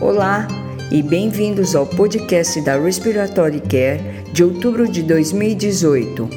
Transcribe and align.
Olá 0.00 0.46
e 0.92 1.02
bem-vindos 1.02 1.74
ao 1.74 1.86
podcast 1.86 2.60
da 2.60 2.78
Respiratory 2.78 3.60
Care 3.60 3.98
de 4.30 4.44
outubro 4.44 4.86
de 4.86 5.02
2018. 5.02 6.28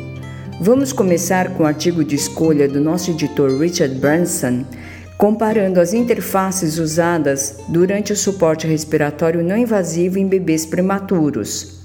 Vamos 0.62 0.94
começar 0.94 1.54
com 1.54 1.64
o 1.64 1.66
artigo 1.66 2.02
de 2.02 2.16
escolha 2.16 2.70
do 2.70 2.80
nosso 2.80 3.12
editor 3.12 3.60
Richard 3.60 3.94
Branson, 3.96 4.64
comparando 5.18 5.82
as 5.82 5.94
interfaces 5.94 6.78
usadas 6.78 7.58
durante 7.68 8.14
o 8.14 8.16
suporte 8.16 8.66
respiratório 8.66 9.44
não 9.44 9.58
invasivo 9.58 10.18
em 10.18 10.26
bebês 10.26 10.66
prematuros. 10.66 11.79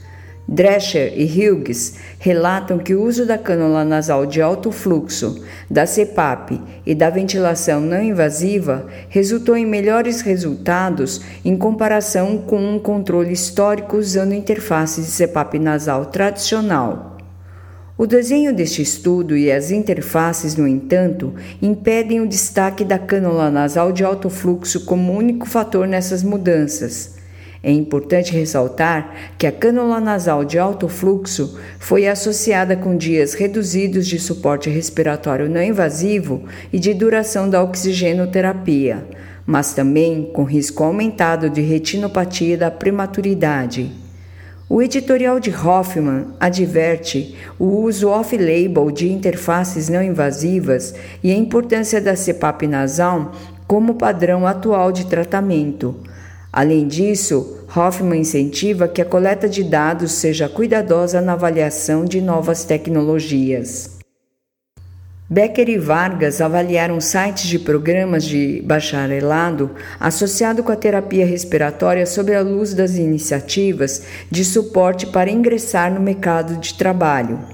Drescher 0.46 1.14
e 1.16 1.24
Hughes 1.24 1.94
relatam 2.18 2.78
que 2.78 2.94
o 2.94 3.02
uso 3.02 3.24
da 3.24 3.38
cânula 3.38 3.82
nasal 3.82 4.26
de 4.26 4.42
alto 4.42 4.70
fluxo, 4.70 5.42
da 5.70 5.86
CPAP 5.86 6.60
e 6.84 6.94
da 6.94 7.08
ventilação 7.08 7.80
não 7.80 8.02
invasiva 8.02 8.86
resultou 9.08 9.56
em 9.56 9.64
melhores 9.64 10.20
resultados 10.20 11.22
em 11.44 11.56
comparação 11.56 12.36
com 12.36 12.58
um 12.58 12.78
controle 12.78 13.32
histórico 13.32 13.96
usando 13.96 14.34
interface 14.34 15.00
de 15.00 15.06
CPAP 15.06 15.58
nasal 15.58 16.06
tradicional. 16.06 17.16
O 17.96 18.06
desenho 18.06 18.52
deste 18.52 18.82
estudo 18.82 19.36
e 19.36 19.50
as 19.50 19.70
interfaces, 19.70 20.56
no 20.56 20.66
entanto, 20.66 21.32
impedem 21.62 22.20
o 22.20 22.28
destaque 22.28 22.84
da 22.84 22.98
cânula 22.98 23.50
nasal 23.50 23.92
de 23.92 24.04
alto 24.04 24.28
fluxo 24.28 24.84
como 24.84 25.16
único 25.16 25.46
fator 25.46 25.86
nessas 25.86 26.22
mudanças. 26.22 27.23
É 27.66 27.72
importante 27.72 28.30
ressaltar 28.30 29.32
que 29.38 29.46
a 29.46 29.50
cânula 29.50 29.98
nasal 29.98 30.44
de 30.44 30.58
alto 30.58 30.86
fluxo 30.86 31.58
foi 31.78 32.06
associada 32.06 32.76
com 32.76 32.94
dias 32.94 33.32
reduzidos 33.32 34.06
de 34.06 34.18
suporte 34.18 34.68
respiratório 34.68 35.48
não 35.48 35.62
invasivo 35.62 36.44
e 36.70 36.78
de 36.78 36.92
duração 36.92 37.48
da 37.48 37.62
oxigenoterapia, 37.62 39.06
mas 39.46 39.72
também 39.72 40.30
com 40.30 40.44
risco 40.44 40.84
aumentado 40.84 41.48
de 41.48 41.62
retinopatia 41.62 42.58
da 42.58 42.70
prematuridade. 42.70 43.90
O 44.68 44.82
editorial 44.82 45.40
de 45.40 45.50
Hoffman 45.50 46.34
adverte 46.38 47.34
o 47.58 47.64
uso 47.64 48.10
off-label 48.10 48.90
de 48.90 49.10
interfaces 49.10 49.88
não 49.88 50.02
invasivas 50.02 50.94
e 51.22 51.32
a 51.32 51.34
importância 51.34 51.98
da 51.98 52.14
CPAP 52.14 52.66
nasal 52.66 53.32
como 53.66 53.94
padrão 53.94 54.46
atual 54.46 54.92
de 54.92 55.06
tratamento. 55.06 55.96
Além 56.56 56.86
disso, 56.86 57.66
Hoffman 57.76 58.20
incentiva 58.20 58.86
que 58.86 59.02
a 59.02 59.04
coleta 59.04 59.48
de 59.48 59.64
dados 59.64 60.12
seja 60.12 60.48
cuidadosa 60.48 61.20
na 61.20 61.32
avaliação 61.32 62.04
de 62.04 62.20
novas 62.20 62.64
tecnologias. 62.64 63.98
Becker 65.28 65.68
e 65.68 65.78
Vargas 65.78 66.40
avaliaram 66.40 67.00
sites 67.00 67.48
de 67.48 67.58
programas 67.58 68.24
de 68.24 68.62
bacharelado 68.64 69.72
associado 69.98 70.62
com 70.62 70.70
a 70.70 70.76
terapia 70.76 71.26
respiratória 71.26 72.06
sob 72.06 72.32
a 72.32 72.40
luz 72.40 72.72
das 72.72 72.94
iniciativas 72.94 74.04
de 74.30 74.44
suporte 74.44 75.08
para 75.08 75.32
ingressar 75.32 75.92
no 75.92 75.98
mercado 75.98 76.56
de 76.60 76.74
trabalho. 76.74 77.53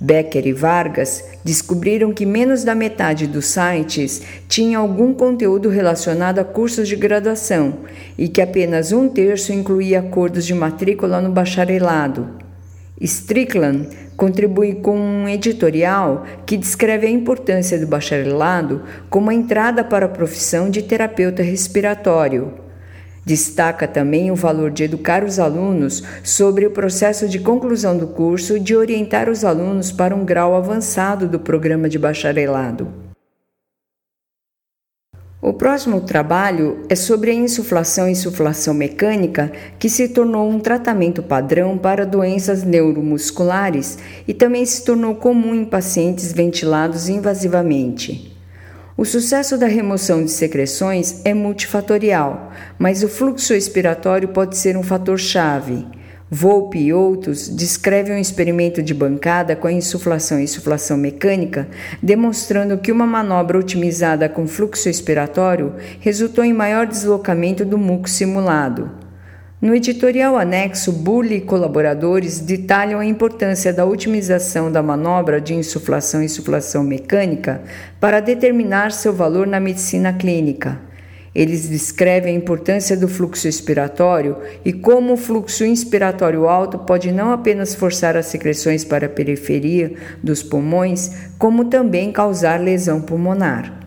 Becker 0.00 0.46
e 0.46 0.52
Vargas 0.54 1.22
descobriram 1.44 2.10
que 2.10 2.24
menos 2.24 2.64
da 2.64 2.74
metade 2.74 3.26
dos 3.26 3.44
sites 3.44 4.22
tinha 4.48 4.78
algum 4.78 5.12
conteúdo 5.12 5.68
relacionado 5.68 6.38
a 6.38 6.44
cursos 6.44 6.88
de 6.88 6.96
graduação 6.96 7.80
e 8.16 8.26
que 8.26 8.40
apenas 8.40 8.92
um 8.92 9.10
terço 9.10 9.52
incluía 9.52 10.00
acordos 10.00 10.46
de 10.46 10.54
matrícula 10.54 11.20
no 11.20 11.30
bacharelado. 11.30 12.30
Strickland 12.98 13.88
contribui 14.16 14.76
com 14.76 14.98
um 14.98 15.28
editorial 15.28 16.24
que 16.46 16.56
descreve 16.56 17.06
a 17.06 17.10
importância 17.10 17.78
do 17.78 17.86
bacharelado 17.86 18.82
como 19.10 19.28
a 19.28 19.34
entrada 19.34 19.84
para 19.84 20.06
a 20.06 20.10
profissão 20.10 20.70
de 20.70 20.82
terapeuta 20.82 21.42
respiratório. 21.42 22.69
Destaca 23.24 23.86
também 23.86 24.30
o 24.30 24.34
valor 24.34 24.70
de 24.70 24.84
educar 24.84 25.22
os 25.22 25.38
alunos 25.38 26.02
sobre 26.24 26.66
o 26.66 26.70
processo 26.70 27.28
de 27.28 27.38
conclusão 27.38 27.96
do 27.96 28.06
curso 28.06 28.56
e 28.56 28.60
de 28.60 28.74
orientar 28.74 29.28
os 29.28 29.44
alunos 29.44 29.92
para 29.92 30.16
um 30.16 30.24
grau 30.24 30.56
avançado 30.56 31.28
do 31.28 31.38
programa 31.38 31.88
de 31.88 31.98
bacharelado. 31.98 33.10
O 35.42 35.54
próximo 35.54 36.02
trabalho 36.02 36.84
é 36.88 36.94
sobre 36.94 37.30
a 37.30 37.34
insuflação 37.34 38.06
e 38.06 38.12
insuflação 38.12 38.74
mecânica, 38.74 39.50
que 39.78 39.88
se 39.88 40.08
tornou 40.08 40.46
um 40.46 40.60
tratamento 40.60 41.22
padrão 41.22 41.78
para 41.78 42.04
doenças 42.04 42.62
neuromusculares 42.62 43.98
e 44.28 44.34
também 44.34 44.66
se 44.66 44.84
tornou 44.84 45.14
comum 45.14 45.54
em 45.54 45.64
pacientes 45.64 46.30
ventilados 46.30 47.08
invasivamente. 47.08 48.29
O 49.00 49.04
sucesso 49.06 49.56
da 49.56 49.66
remoção 49.66 50.22
de 50.22 50.30
secreções 50.30 51.22
é 51.24 51.32
multifatorial, 51.32 52.52
mas 52.78 53.02
o 53.02 53.08
fluxo 53.08 53.54
expiratório 53.54 54.28
pode 54.28 54.58
ser 54.58 54.76
um 54.76 54.82
fator-chave. 54.82 55.86
Volpe 56.30 56.78
e 56.78 56.92
outros 56.92 57.48
descrevem 57.48 58.16
um 58.16 58.20
experimento 58.20 58.82
de 58.82 58.92
bancada 58.92 59.56
com 59.56 59.66
a 59.66 59.72
insuflação 59.72 60.38
e 60.38 60.44
insuflação 60.44 60.98
mecânica, 60.98 61.66
demonstrando 62.02 62.76
que 62.76 62.92
uma 62.92 63.06
manobra 63.06 63.58
otimizada 63.58 64.28
com 64.28 64.46
fluxo 64.46 64.90
expiratório 64.90 65.76
resultou 65.98 66.44
em 66.44 66.52
maior 66.52 66.86
deslocamento 66.86 67.64
do 67.64 67.78
muco 67.78 68.06
simulado. 68.06 68.99
No 69.60 69.74
editorial 69.74 70.38
anexo, 70.38 70.90
Bully 70.90 71.34
e 71.34 71.40
colaboradores 71.42 72.40
detalham 72.40 72.98
a 72.98 73.04
importância 73.04 73.74
da 73.74 73.84
otimização 73.84 74.72
da 74.72 74.82
manobra 74.82 75.38
de 75.38 75.52
insuflação 75.52 76.22
e 76.22 76.24
insuflação 76.24 76.82
mecânica 76.82 77.60
para 78.00 78.20
determinar 78.20 78.90
seu 78.90 79.12
valor 79.12 79.46
na 79.46 79.60
medicina 79.60 80.14
clínica. 80.14 80.80
Eles 81.34 81.68
descrevem 81.68 82.34
a 82.34 82.38
importância 82.38 82.96
do 82.96 83.06
fluxo 83.06 83.46
expiratório 83.46 84.38
e 84.64 84.72
como 84.72 85.12
o 85.12 85.18
fluxo 85.18 85.62
inspiratório 85.62 86.48
alto 86.48 86.78
pode 86.78 87.12
não 87.12 87.30
apenas 87.30 87.74
forçar 87.74 88.16
as 88.16 88.26
secreções 88.26 88.82
para 88.82 89.04
a 89.04 89.10
periferia 89.10 89.92
dos 90.22 90.42
pulmões, 90.42 91.10
como 91.38 91.66
também 91.66 92.10
causar 92.10 92.58
lesão 92.58 92.98
pulmonar. 93.02 93.79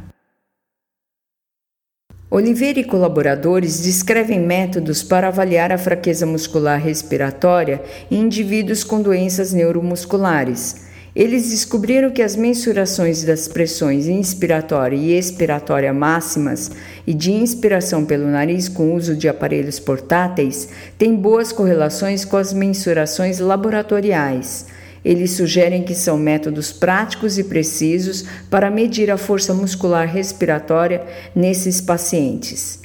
Oliveira 2.35 2.79
e 2.79 2.83
colaboradores 2.83 3.79
descrevem 3.79 4.39
métodos 4.39 5.03
para 5.03 5.27
avaliar 5.27 5.71
a 5.71 5.77
fraqueza 5.77 6.25
muscular 6.25 6.81
respiratória 6.81 7.79
em 8.09 8.21
indivíduos 8.21 8.83
com 8.83 8.99
doenças 8.99 9.53
neuromusculares. 9.53 10.77
Eles 11.15 11.51
descobriram 11.51 12.09
que 12.09 12.23
as 12.23 12.35
mensurações 12.35 13.23
das 13.23 13.47
pressões 13.47 14.07
inspiratória 14.07 14.95
e 14.95 15.15
expiratória 15.15 15.93
máximas 15.93 16.71
e 17.05 17.13
de 17.13 17.31
inspiração 17.31 18.03
pelo 18.03 18.25
nariz 18.25 18.67
com 18.67 18.95
uso 18.95 19.15
de 19.15 19.29
aparelhos 19.29 19.79
portáteis 19.79 20.69
têm 20.97 21.15
boas 21.15 21.51
correlações 21.51 22.25
com 22.25 22.37
as 22.37 22.51
mensurações 22.51 23.37
laboratoriais. 23.37 24.65
Eles 25.03 25.31
sugerem 25.31 25.83
que 25.83 25.93
são 25.93 26.17
métodos 26.17 26.71
práticos 26.71 27.37
e 27.37 27.43
precisos 27.43 28.25
para 28.49 28.71
medir 28.71 29.11
a 29.11 29.17
força 29.17 29.53
muscular 29.53 30.07
respiratória 30.07 31.05
nesses 31.35 31.81
pacientes. 31.81 32.83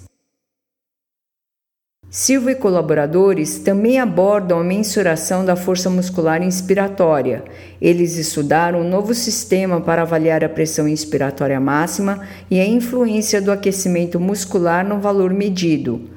Silva 2.11 2.53
e 2.53 2.55
colaboradores 2.55 3.59
também 3.59 4.01
abordam 4.01 4.59
a 4.59 4.65
mensuração 4.65 5.45
da 5.45 5.55
força 5.55 5.91
muscular 5.91 6.43
inspiratória. 6.43 7.45
Eles 7.83 8.17
estudaram 8.17 8.81
um 8.81 8.89
novo 8.89 9.13
sistema 9.15 9.79
para 9.79 10.03
avaliar 10.03 10.43
a 10.43 10.49
pressão 10.49 10.89
inspiratória 10.89 11.61
máxima 11.61 12.27
e 12.51 12.59
a 12.61 12.67
influência 12.67 13.43
do 13.43 13.53
aquecimento 13.53 14.19
muscular 14.19 14.89
no 14.89 14.99
valor 14.99 15.35
medido. 15.35 16.09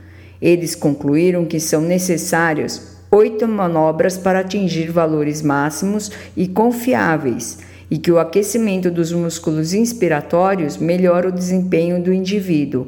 Eles 0.42 0.76
concluíram 0.76 1.44
que 1.44 1.60
são 1.60 1.82
necessários 1.82 2.91
oito 3.12 3.46
manobras 3.46 4.18
para 4.18 4.40
atingir 4.40 4.90
valores 4.90 5.42
máximos 5.42 6.10
e 6.36 6.48
confiáveis, 6.48 7.60
e 7.90 7.98
que 7.98 8.10
o 8.10 8.18
aquecimento 8.18 8.90
dos 8.90 9.12
músculos 9.12 9.74
inspiratórios 9.74 10.78
melhora 10.78 11.28
o 11.28 11.32
desempenho 11.32 12.02
do 12.02 12.14
indivíduo. 12.14 12.88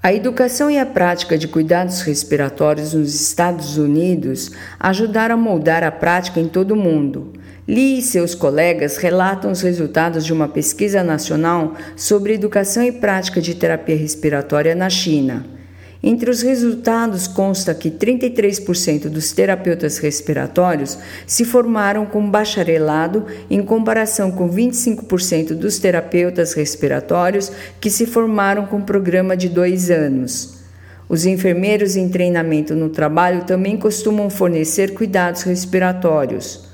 A 0.00 0.14
educação 0.14 0.70
e 0.70 0.78
a 0.78 0.86
prática 0.86 1.36
de 1.36 1.48
cuidados 1.48 2.00
respiratórios 2.02 2.94
nos 2.94 3.12
Estados 3.20 3.76
Unidos 3.76 4.52
ajudaram 4.78 5.34
a 5.34 5.38
moldar 5.38 5.82
a 5.82 5.90
prática 5.90 6.38
em 6.38 6.48
todo 6.48 6.70
o 6.70 6.76
mundo. 6.76 7.32
Lee 7.66 7.98
e 7.98 8.02
seus 8.02 8.34
colegas 8.34 8.96
relatam 8.96 9.50
os 9.50 9.60
resultados 9.60 10.24
de 10.24 10.32
uma 10.32 10.48
pesquisa 10.48 11.02
nacional 11.02 11.74
sobre 11.96 12.34
educação 12.34 12.82
e 12.82 12.92
prática 12.92 13.40
de 13.40 13.54
terapia 13.54 13.96
respiratória 13.96 14.74
na 14.74 14.88
China. 14.88 15.59
Entre 16.02 16.30
os 16.30 16.40
resultados 16.40 17.26
consta 17.26 17.74
que 17.74 17.90
33% 17.90 19.08
dos 19.10 19.32
terapeutas 19.32 19.98
respiratórios 19.98 20.98
se 21.26 21.44
formaram 21.44 22.06
com 22.06 22.30
bacharelado, 22.30 23.26
em 23.50 23.62
comparação 23.62 24.30
com 24.30 24.48
25% 24.48 25.48
dos 25.54 25.78
terapeutas 25.78 26.54
respiratórios 26.54 27.52
que 27.78 27.90
se 27.90 28.06
formaram 28.06 28.64
com 28.64 28.80
programa 28.80 29.36
de 29.36 29.50
dois 29.50 29.90
anos. 29.90 30.60
Os 31.06 31.26
enfermeiros 31.26 31.96
em 31.96 32.08
treinamento 32.08 32.74
no 32.74 32.88
trabalho 32.88 33.44
também 33.44 33.76
costumam 33.76 34.30
fornecer 34.30 34.94
cuidados 34.94 35.42
respiratórios. 35.42 36.69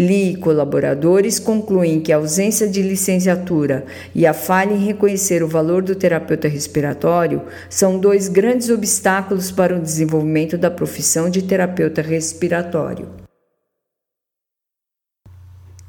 Lee 0.00 0.32
e 0.32 0.36
colaboradores 0.36 1.38
concluem 1.38 2.00
que 2.00 2.10
a 2.10 2.16
ausência 2.16 2.66
de 2.66 2.80
licenciatura 2.80 3.84
e 4.14 4.26
a 4.26 4.32
falha 4.32 4.72
em 4.72 4.82
reconhecer 4.82 5.42
o 5.42 5.46
valor 5.46 5.82
do 5.82 5.94
terapeuta 5.94 6.48
respiratório 6.48 7.42
são 7.68 7.98
dois 7.98 8.26
grandes 8.26 8.70
obstáculos 8.70 9.50
para 9.50 9.76
o 9.76 9.78
desenvolvimento 9.78 10.56
da 10.56 10.70
profissão 10.70 11.28
de 11.28 11.42
terapeuta 11.42 12.00
respiratório. 12.00 13.10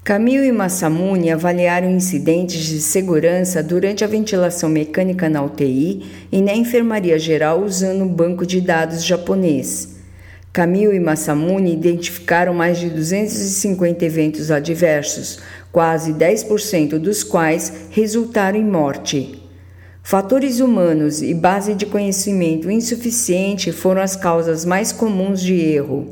Camille 0.04 0.48
e 0.48 0.52
Massamune 0.52 1.32
avaliaram 1.32 1.90
incidentes 1.90 2.66
de 2.66 2.82
segurança 2.82 3.64
durante 3.64 4.04
a 4.04 4.08
ventilação 4.08 4.68
mecânica 4.68 5.30
na 5.30 5.42
UTI 5.42 6.28
e 6.30 6.42
na 6.42 6.54
enfermaria 6.54 7.18
geral 7.18 7.64
usando 7.64 8.04
um 8.04 8.10
banco 8.10 8.46
de 8.46 8.60
dados 8.60 9.06
japonês. 9.06 10.01
Camille 10.54 10.98
e 10.98 11.00
Massamune 11.00 11.72
identificaram 11.72 12.54
mais 12.54 12.78
de 12.78 12.90
250 12.90 14.04
eventos 14.04 14.52
adversos, 14.52 15.40
quase 15.72 16.12
10% 16.12 17.00
dos 17.00 17.24
quais 17.24 17.88
resultaram 17.90 18.60
em 18.60 18.66
morte. 18.66 19.42
Fatores 20.04 20.60
humanos 20.60 21.22
e 21.22 21.34
base 21.34 21.74
de 21.74 21.86
conhecimento 21.86 22.70
insuficiente 22.70 23.72
foram 23.72 24.02
as 24.02 24.18
causas 24.18 24.66
mais 24.66 24.92
comuns 24.92 25.42
de 25.42 25.54
erro. 25.54 26.10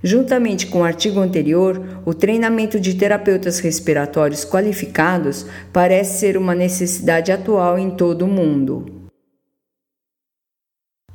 Juntamente 0.00 0.68
com 0.68 0.82
o 0.82 0.84
artigo 0.84 1.18
anterior, 1.18 2.02
o 2.04 2.14
treinamento 2.14 2.78
de 2.78 2.94
terapeutas 2.94 3.58
respiratórios 3.58 4.44
qualificados 4.44 5.46
parece 5.72 6.20
ser 6.20 6.36
uma 6.36 6.54
necessidade 6.54 7.32
atual 7.32 7.76
em 7.76 7.90
todo 7.90 8.24
o 8.24 8.28
mundo. 8.28 9.03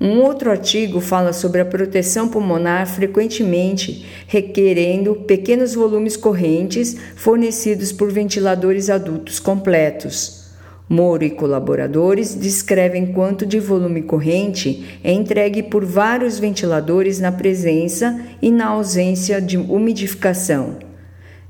Um 0.02 0.22
outro 0.22 0.50
artigo 0.50 1.02
fala 1.02 1.34
sobre 1.34 1.60
a 1.60 1.66
proteção 1.66 2.30
pulmonar 2.30 2.88
frequentemente 2.88 4.06
requerendo 4.28 5.14
pequenos 5.14 5.74
volumes 5.74 6.16
correntes 6.16 6.96
fornecidos 7.18 7.92
por 7.92 8.10
ventiladores 8.10 8.90
adultos 8.90 9.42
completos. 9.42 10.40
Moro 10.88 11.26
e 11.26 11.30
colaboradores 11.30 12.34
descrevem 12.34 13.08
quanto 13.08 13.46
de 13.46 13.60
volume 13.60 14.02
corrente 14.02 15.00
é 15.04 15.12
entregue 15.12 15.64
por 15.64 15.84
vários 15.84 16.40
ventiladores 16.40 17.20
na 17.20 17.34
presença 17.34 18.22
e 18.42 18.50
na 18.50 18.68
ausência 18.68 19.42
de 19.42 19.58
umidificação. 19.58 20.78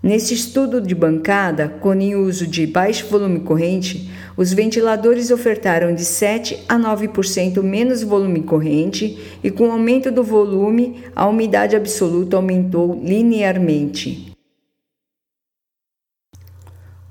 Neste 0.02 0.34
estudo 0.34 0.82
de 0.82 0.96
bancada, 0.96 1.68
com 1.68 1.90
o 1.90 2.22
uso 2.22 2.48
de 2.48 2.66
baixo 2.66 3.06
volume 3.08 3.42
corrente, 3.42 4.10
os 4.40 4.54
ventiladores 4.54 5.32
ofertaram 5.32 5.94
de 5.94 6.06
7 6.06 6.64
a 6.70 6.80
9% 6.80 7.62
menos 7.62 8.02
volume 8.02 8.42
corrente 8.42 9.20
e, 9.44 9.52
com 9.52 9.68
o 9.68 9.72
aumento 9.74 10.10
do 10.10 10.24
volume, 10.24 11.04
a 11.14 11.28
umidade 11.28 11.76
absoluta 11.76 12.38
aumentou 12.38 12.98
linearmente. 13.04 14.32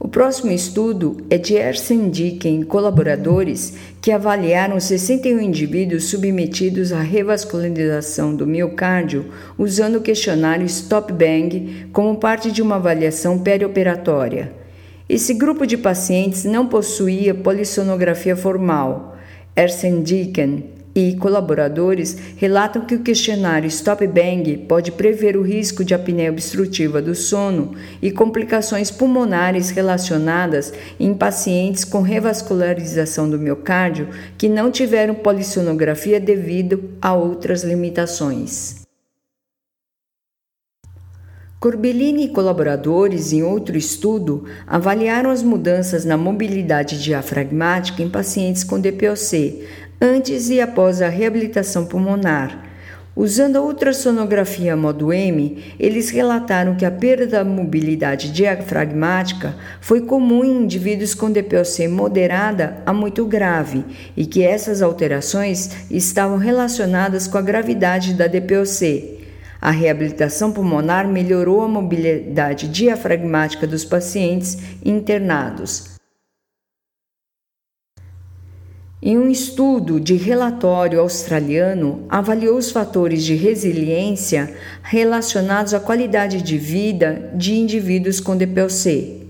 O 0.00 0.08
próximo 0.08 0.52
estudo 0.52 1.18
é 1.28 1.36
de 1.36 1.52
Ersen 1.52 2.08
Dicken 2.08 2.62
e 2.62 2.64
colaboradores 2.64 3.74
que 4.00 4.10
avaliaram 4.10 4.80
61 4.80 5.38
indivíduos 5.38 6.04
submetidos 6.04 6.94
à 6.94 7.02
revascularização 7.02 8.34
do 8.34 8.46
miocárdio 8.46 9.26
usando 9.58 9.96
o 9.96 10.00
questionário 10.00 10.64
Stop 10.64 11.12
Bang 11.12 11.88
como 11.92 12.16
parte 12.16 12.50
de 12.50 12.62
uma 12.62 12.76
avaliação 12.76 13.38
perioperatória. 13.38 14.57
Esse 15.08 15.32
grupo 15.32 15.66
de 15.66 15.78
pacientes 15.78 16.44
não 16.44 16.66
possuía 16.66 17.34
polissonografia 17.34 18.36
formal. 18.36 19.16
Ersen 19.56 20.02
Dicken 20.02 20.64
e 20.94 21.16
colaboradores 21.16 22.18
relatam 22.36 22.84
que 22.84 22.94
o 22.94 23.00
questionário 23.00 23.66
Stop 23.68 24.06
Bang 24.06 24.66
pode 24.68 24.92
prever 24.92 25.34
o 25.34 25.42
risco 25.42 25.82
de 25.82 25.94
apneia 25.94 26.30
obstrutiva 26.30 27.00
do 27.00 27.14
sono 27.14 27.74
e 28.02 28.10
complicações 28.10 28.90
pulmonares 28.90 29.70
relacionadas 29.70 30.74
em 31.00 31.14
pacientes 31.14 31.84
com 31.84 32.02
revascularização 32.02 33.30
do 33.30 33.38
miocárdio 33.38 34.08
que 34.36 34.46
não 34.46 34.70
tiveram 34.70 35.14
polissonografia 35.14 36.20
devido 36.20 36.90
a 37.00 37.14
outras 37.14 37.64
limitações. 37.64 38.87
Corbellini 41.60 42.26
e 42.26 42.28
colaboradores, 42.28 43.32
em 43.32 43.42
outro 43.42 43.76
estudo, 43.76 44.44
avaliaram 44.64 45.28
as 45.28 45.42
mudanças 45.42 46.04
na 46.04 46.16
mobilidade 46.16 47.02
diafragmática 47.02 48.00
em 48.00 48.08
pacientes 48.08 48.62
com 48.62 48.78
DPOC, 48.78 49.66
antes 50.00 50.50
e 50.50 50.60
após 50.60 51.02
a 51.02 51.08
reabilitação 51.08 51.84
pulmonar. 51.84 52.64
Usando 53.16 53.56
a 53.56 53.60
ultrassonografia 53.60 54.76
modo 54.76 55.12
M, 55.12 55.74
eles 55.80 56.10
relataram 56.10 56.76
que 56.76 56.84
a 56.84 56.92
perda 56.92 57.26
da 57.26 57.44
mobilidade 57.44 58.30
diafragmática 58.30 59.56
foi 59.80 60.02
comum 60.02 60.44
em 60.44 60.62
indivíduos 60.62 61.12
com 61.12 61.28
DPOC 61.28 61.88
moderada 61.88 62.80
a 62.86 62.92
muito 62.92 63.26
grave 63.26 63.84
e 64.16 64.24
que 64.24 64.44
essas 64.44 64.80
alterações 64.80 65.70
estavam 65.90 66.36
relacionadas 66.36 67.26
com 67.26 67.36
a 67.36 67.42
gravidade 67.42 68.14
da 68.14 68.28
DPOC. 68.28 69.17
A 69.60 69.70
reabilitação 69.70 70.52
pulmonar 70.52 71.08
melhorou 71.08 71.62
a 71.62 71.68
mobilidade 71.68 72.68
diafragmática 72.68 73.66
dos 73.66 73.84
pacientes 73.84 74.58
internados. 74.84 75.98
Em 79.00 79.16
um 79.16 79.28
estudo 79.28 80.00
de 80.00 80.14
relatório 80.14 81.00
australiano, 81.00 82.04
avaliou 82.08 82.56
os 82.56 82.72
fatores 82.72 83.24
de 83.24 83.34
resiliência 83.34 84.52
relacionados 84.82 85.72
à 85.72 85.78
qualidade 85.78 86.42
de 86.42 86.58
vida 86.58 87.30
de 87.34 87.54
indivíduos 87.54 88.18
com 88.18 88.36
DPOC. 88.36 89.27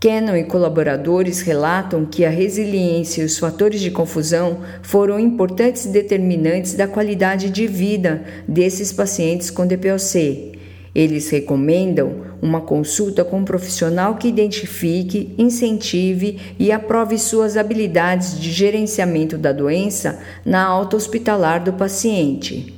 Cannon 0.00 0.36
e 0.36 0.44
colaboradores 0.44 1.40
relatam 1.40 2.06
que 2.06 2.24
a 2.24 2.30
resiliência 2.30 3.20
e 3.20 3.24
os 3.24 3.36
fatores 3.36 3.80
de 3.80 3.90
confusão 3.90 4.60
foram 4.80 5.18
importantes 5.18 5.86
determinantes 5.86 6.74
da 6.74 6.86
qualidade 6.86 7.50
de 7.50 7.66
vida 7.66 8.22
desses 8.46 8.92
pacientes 8.92 9.50
com 9.50 9.66
DPOC. 9.66 10.52
Eles 10.94 11.28
recomendam 11.30 12.26
uma 12.40 12.60
consulta 12.60 13.24
com 13.24 13.38
um 13.38 13.44
profissional 13.44 14.14
que 14.14 14.28
identifique, 14.28 15.34
incentive 15.36 16.38
e 16.60 16.70
aprove 16.70 17.18
suas 17.18 17.56
habilidades 17.56 18.38
de 18.38 18.52
gerenciamento 18.52 19.36
da 19.36 19.50
doença 19.50 20.20
na 20.44 20.64
alta 20.64 20.96
hospitalar 20.96 21.64
do 21.64 21.72
paciente. 21.72 22.77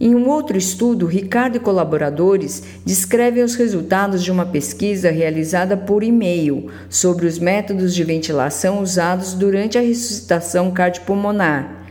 Em 0.00 0.12
um 0.12 0.28
outro 0.28 0.58
estudo, 0.58 1.06
Ricardo 1.06 1.54
e 1.54 1.60
colaboradores 1.60 2.64
descrevem 2.84 3.44
os 3.44 3.54
resultados 3.54 4.24
de 4.24 4.32
uma 4.32 4.44
pesquisa 4.44 5.08
realizada 5.08 5.76
por 5.76 6.02
e-mail 6.02 6.68
sobre 6.90 7.26
os 7.26 7.38
métodos 7.38 7.94
de 7.94 8.02
ventilação 8.02 8.80
usados 8.80 9.34
durante 9.34 9.78
a 9.78 9.80
ressuscitação 9.80 10.72
cardiopulmonar. 10.72 11.86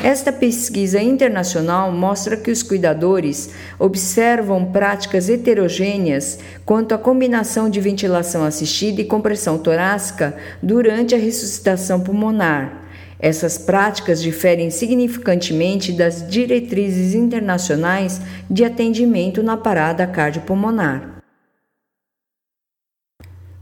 Esta 0.00 0.30
pesquisa 0.30 1.02
internacional 1.02 1.90
mostra 1.90 2.36
que 2.36 2.52
os 2.52 2.62
cuidadores 2.62 3.50
observam 3.76 4.66
práticas 4.66 5.28
heterogêneas 5.28 6.38
quanto 6.64 6.94
à 6.94 6.98
combinação 6.98 7.68
de 7.68 7.80
ventilação 7.80 8.44
assistida 8.44 9.00
e 9.00 9.04
compressão 9.04 9.58
torácica 9.58 10.36
durante 10.62 11.12
a 11.12 11.18
ressuscitação 11.18 11.98
pulmonar. 11.98 12.87
Essas 13.20 13.58
práticas 13.58 14.22
diferem 14.22 14.70
significantemente 14.70 15.92
das 15.92 16.28
diretrizes 16.28 17.14
internacionais 17.14 18.20
de 18.48 18.64
atendimento 18.64 19.42
na 19.42 19.56
parada 19.56 20.06
cardiopulmonar. 20.06 21.22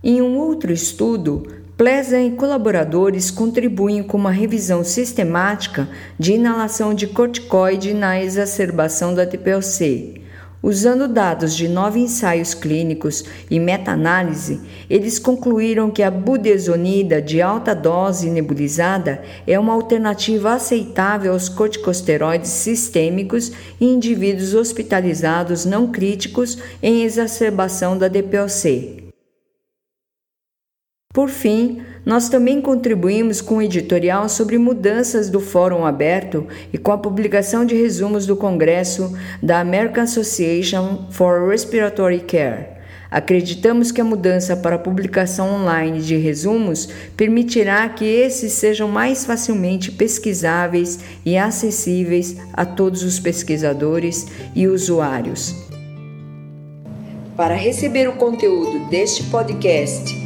Em 0.02 0.20
um 0.20 0.36
outro 0.36 0.72
estudo, 0.72 1.64
Plesa 1.76 2.18
e 2.18 2.30
colaboradores 2.30 3.30
contribuem 3.30 4.02
com 4.02 4.16
uma 4.16 4.30
revisão 4.30 4.82
sistemática 4.82 5.86
de 6.18 6.32
inalação 6.32 6.94
de 6.94 7.06
corticoide 7.06 7.92
na 7.92 8.18
exacerbação 8.18 9.14
da 9.14 9.26
TPOC. 9.26 10.25
Usando 10.66 11.06
dados 11.06 11.54
de 11.54 11.68
nove 11.68 12.00
ensaios 12.00 12.52
clínicos 12.52 13.23
e 13.49 13.61
meta-análise, 13.61 14.61
eles 14.90 15.16
concluíram 15.16 15.92
que 15.92 16.02
a 16.02 16.11
budesonida 16.11 17.23
de 17.23 17.40
alta 17.40 17.73
dose 17.73 18.28
nebulizada 18.28 19.23
é 19.46 19.56
uma 19.61 19.73
alternativa 19.73 20.54
aceitável 20.54 21.35
aos 21.35 21.49
corticosteroides 21.49 22.50
sistêmicos 22.50 23.52
em 23.80 23.94
indivíduos 23.94 24.54
hospitalizados 24.54 25.64
não 25.64 25.87
críticos 25.87 26.58
em 26.82 27.04
exacerbação 27.04 27.96
da 27.96 28.08
DPOC. 28.08 29.04
Por 31.14 31.28
fim, 31.28 31.80
nós 32.06 32.28
também 32.28 32.60
contribuímos 32.60 33.40
com 33.40 33.54
o 33.54 33.58
um 33.58 33.62
editorial 33.62 34.28
sobre 34.28 34.56
mudanças 34.58 35.28
do 35.28 35.40
Fórum 35.40 35.84
Aberto 35.84 36.46
e 36.72 36.78
com 36.78 36.92
a 36.92 36.98
publicação 36.98 37.66
de 37.66 37.75
resumos 37.75 38.26
do 38.26 38.36
Congresso 38.36 39.12
da 39.42 39.58
American 39.58 40.04
Association 40.04 41.08
for 41.10 41.48
Respiratory 41.48 42.20
Care. 42.20 42.76
Acreditamos 43.10 43.90
que 43.90 44.00
a 44.00 44.04
mudança 44.04 44.56
para 44.56 44.76
a 44.76 44.78
publicação 44.78 45.52
online 45.52 46.00
de 46.00 46.16
resumos 46.16 46.88
permitirá 47.16 47.88
que 47.88 48.04
esses 48.04 48.52
sejam 48.52 48.88
mais 48.88 49.25
facilmente 49.25 49.90
pesquisáveis 49.90 51.00
e 51.25 51.36
acessíveis 51.36 52.36
a 52.52 52.64
todos 52.64 53.02
os 53.02 53.18
pesquisadores 53.18 54.26
e 54.54 54.68
usuários. 54.68 55.56
Para 57.36 57.54
receber 57.54 58.08
o 58.08 58.12
conteúdo 58.12 58.88
deste 58.90 59.25
podcast 59.25 60.25